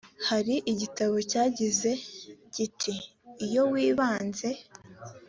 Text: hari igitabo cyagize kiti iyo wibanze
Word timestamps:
hari 0.27 0.55
igitabo 0.71 1.15
cyagize 1.31 1.91
kiti 2.53 2.93
iyo 3.45 3.61
wibanze 3.71 4.49